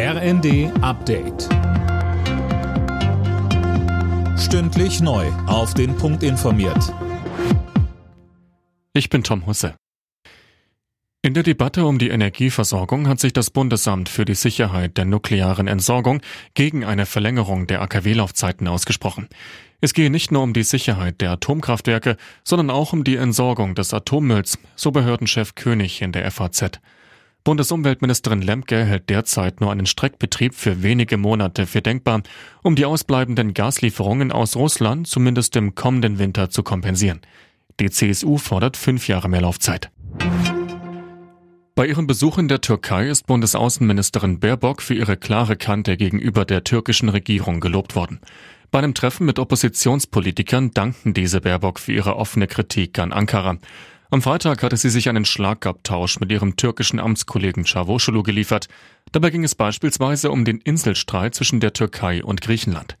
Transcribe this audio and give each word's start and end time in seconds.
RND 0.00 0.70
Update. 0.80 1.48
Stündlich 4.38 5.00
neu. 5.00 5.26
Auf 5.48 5.74
den 5.74 5.96
Punkt 5.96 6.22
informiert. 6.22 6.94
Ich 8.92 9.10
bin 9.10 9.24
Tom 9.24 9.44
Husse. 9.46 9.74
In 11.20 11.34
der 11.34 11.42
Debatte 11.42 11.84
um 11.84 11.98
die 11.98 12.10
Energieversorgung 12.10 13.08
hat 13.08 13.18
sich 13.18 13.32
das 13.32 13.50
Bundesamt 13.50 14.08
für 14.08 14.24
die 14.24 14.36
Sicherheit 14.36 14.96
der 14.96 15.04
nuklearen 15.04 15.66
Entsorgung 15.66 16.22
gegen 16.54 16.84
eine 16.84 17.04
Verlängerung 17.04 17.66
der 17.66 17.82
AKW-Laufzeiten 17.82 18.68
ausgesprochen. 18.68 19.26
Es 19.80 19.94
gehe 19.94 20.10
nicht 20.10 20.30
nur 20.30 20.44
um 20.44 20.52
die 20.52 20.62
Sicherheit 20.62 21.20
der 21.20 21.32
Atomkraftwerke, 21.32 22.16
sondern 22.44 22.70
auch 22.70 22.92
um 22.92 23.02
die 23.02 23.16
Entsorgung 23.16 23.74
des 23.74 23.92
Atommülls, 23.92 24.60
so 24.76 24.92
Behördenchef 24.92 25.56
König 25.56 26.02
in 26.02 26.12
der 26.12 26.30
FAZ. 26.30 26.78
Bundesumweltministerin 27.44 28.42
Lemke 28.42 28.84
hält 28.84 29.08
derzeit 29.08 29.60
nur 29.60 29.72
einen 29.72 29.86
Streckbetrieb 29.86 30.54
für 30.54 30.82
wenige 30.82 31.16
Monate 31.16 31.66
für 31.66 31.80
denkbar, 31.80 32.22
um 32.62 32.76
die 32.76 32.84
ausbleibenden 32.84 33.54
Gaslieferungen 33.54 34.32
aus 34.32 34.56
Russland 34.56 35.06
zumindest 35.06 35.56
im 35.56 35.74
kommenden 35.74 36.18
Winter 36.18 36.50
zu 36.50 36.62
kompensieren. 36.62 37.20
Die 37.80 37.90
CSU 37.90 38.38
fordert 38.38 38.76
fünf 38.76 39.08
Jahre 39.08 39.28
mehr 39.28 39.40
Laufzeit. 39.40 39.90
Bei 41.78 41.86
ihrem 41.86 42.08
Besuch 42.08 42.38
in 42.38 42.48
der 42.48 42.60
Türkei 42.60 43.08
ist 43.08 43.28
Bundesaußenministerin 43.28 44.40
Baerbock 44.40 44.82
für 44.82 44.94
ihre 44.94 45.16
klare 45.16 45.54
Kante 45.54 45.96
gegenüber 45.96 46.44
der 46.44 46.64
türkischen 46.64 47.08
Regierung 47.08 47.60
gelobt 47.60 47.94
worden. 47.94 48.18
Bei 48.72 48.80
einem 48.80 48.94
Treffen 48.94 49.26
mit 49.26 49.38
Oppositionspolitikern 49.38 50.72
dankten 50.72 51.14
diese 51.14 51.40
Baerbock 51.40 51.78
für 51.78 51.92
ihre 51.92 52.16
offene 52.16 52.48
Kritik 52.48 52.98
an 52.98 53.12
Ankara. 53.12 53.58
Am 54.10 54.22
Freitag 54.22 54.62
hatte 54.62 54.78
sie 54.78 54.88
sich 54.88 55.10
einen 55.10 55.26
Schlagabtausch 55.26 56.18
mit 56.18 56.32
ihrem 56.32 56.56
türkischen 56.56 56.98
Amtskollegen 56.98 57.64
Çavuşoğlu 57.64 58.22
geliefert. 58.22 58.66
Dabei 59.12 59.30
ging 59.30 59.44
es 59.44 59.54
beispielsweise 59.54 60.30
um 60.30 60.46
den 60.46 60.62
Inselstreit 60.64 61.34
zwischen 61.34 61.60
der 61.60 61.74
Türkei 61.74 62.24
und 62.24 62.40
Griechenland. 62.40 62.96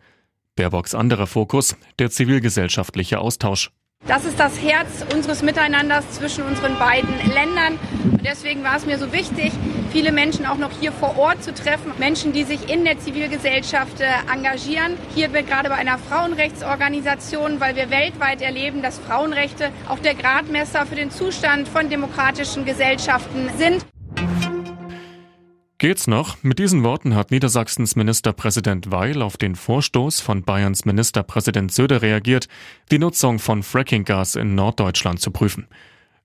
Baerbocks 0.56 0.94
anderer 0.94 1.26
Fokus, 1.26 1.76
der 1.98 2.10
zivilgesellschaftliche 2.10 3.20
Austausch. 3.20 3.70
Das 4.08 4.24
ist 4.24 4.40
das 4.40 4.62
Herz 4.62 5.04
unseres 5.14 5.42
Miteinanders 5.42 6.12
zwischen 6.12 6.42
unseren 6.42 6.78
beiden 6.78 7.14
Ländern. 7.30 7.78
Und 8.10 8.24
deswegen 8.24 8.64
war 8.64 8.74
es 8.74 8.86
mir 8.86 8.98
so 8.98 9.12
wichtig, 9.12 9.52
viele 9.92 10.12
Menschen 10.12 10.46
auch 10.46 10.56
noch 10.56 10.70
hier 10.80 10.92
vor 10.92 11.18
Ort 11.18 11.44
zu 11.44 11.52
treffen. 11.52 11.92
Menschen, 11.98 12.32
die 12.32 12.44
sich 12.44 12.70
in 12.72 12.86
der 12.86 12.98
Zivilgesellschaft 12.98 14.00
äh, 14.00 14.06
engagieren. 14.32 14.96
Hier 15.14 15.28
gerade 15.28 15.68
bei 15.68 15.74
einer 15.74 15.98
Frauenrechtsorganisation, 15.98 17.60
weil 17.60 17.76
wir 17.76 17.90
weltweit 17.90 18.40
erleben, 18.40 18.80
dass 18.80 18.98
Frauenrechte 18.98 19.70
auch 19.90 19.98
der 19.98 20.14
Gradmesser 20.14 20.86
für 20.86 20.96
den 20.96 21.10
Zustand 21.10 21.68
von 21.68 21.90
demokratischen 21.90 22.64
Gesellschaften 22.64 23.50
sind. 23.58 23.84
Geht's 25.80 26.08
noch? 26.08 26.42
Mit 26.42 26.58
diesen 26.58 26.82
Worten 26.82 27.14
hat 27.14 27.30
Niedersachsens 27.30 27.94
Ministerpräsident 27.94 28.90
Weil 28.90 29.22
auf 29.22 29.36
den 29.36 29.54
Vorstoß 29.54 30.18
von 30.18 30.42
Bayerns 30.42 30.84
Ministerpräsident 30.84 31.70
Söder 31.70 32.02
reagiert, 32.02 32.48
die 32.90 32.98
Nutzung 32.98 33.38
von 33.38 33.62
Frackinggas 33.62 34.34
in 34.34 34.56
Norddeutschland 34.56 35.20
zu 35.20 35.30
prüfen. 35.30 35.68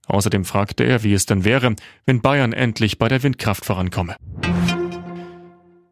Außerdem 0.08 0.44
fragte 0.44 0.86
er, 0.86 1.04
wie 1.04 1.14
es 1.14 1.28
denn 1.28 1.46
wäre, 1.46 1.76
wenn 2.08 2.20
Bayern 2.20 2.52
endlich 2.52 2.98
bei 2.98 3.08
der 3.08 3.22
Windkraft 3.22 3.64
vorankomme. 3.64 4.16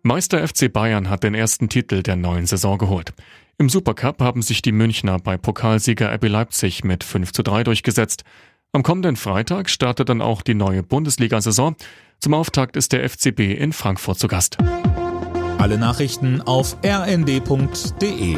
Meister 0.01 0.47
FC 0.47 0.73
Bayern 0.73 1.11
hat 1.11 1.23
den 1.23 1.35
ersten 1.35 1.69
Titel 1.69 2.01
der 2.01 2.15
neuen 2.15 2.47
Saison 2.47 2.79
geholt. 2.79 3.13
Im 3.59 3.69
Supercup 3.69 4.21
haben 4.21 4.41
sich 4.41 4.63
die 4.63 4.71
Münchner 4.71 5.19
bei 5.19 5.37
Pokalsieger 5.37 6.11
RB 6.15 6.29
Leipzig 6.29 6.83
mit 6.83 7.03
5 7.03 7.31
zu 7.31 7.43
3 7.43 7.65
durchgesetzt. 7.65 8.23
Am 8.71 8.81
kommenden 8.81 9.17
Freitag 9.17 9.69
startet 9.69 10.09
dann 10.09 10.21
auch 10.21 10.41
die 10.41 10.55
neue 10.55 10.81
Bundesliga-Saison. 10.81 11.75
Zum 12.21 12.35
Auftakt 12.35 12.77
ist 12.77 12.91
der 12.91 13.09
FCB 13.09 13.57
in 13.57 13.73
Frankfurt 13.73 14.19
zu 14.19 14.27
Gast. 14.27 14.59
Alle 15.57 15.79
Nachrichten 15.79 16.39
auf 16.39 16.77
rnd.de 16.85 18.37